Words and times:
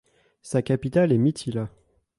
Sa 0.41 0.63
capitale 0.63 1.11
est 1.11 1.19
Mithila. 1.19 1.69